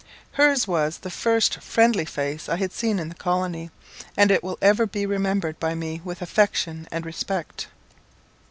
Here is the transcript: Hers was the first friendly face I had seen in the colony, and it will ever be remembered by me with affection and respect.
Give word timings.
Hers 0.31 0.67
was 0.67 0.97
the 0.97 1.11
first 1.11 1.61
friendly 1.61 2.05
face 2.05 2.49
I 2.49 2.55
had 2.55 2.71
seen 2.73 2.97
in 2.97 3.09
the 3.09 3.13
colony, 3.13 3.69
and 4.17 4.31
it 4.31 4.43
will 4.43 4.57
ever 4.59 4.87
be 4.87 5.05
remembered 5.05 5.59
by 5.59 5.75
me 5.75 6.01
with 6.03 6.23
affection 6.23 6.87
and 6.91 7.05
respect. 7.05 7.67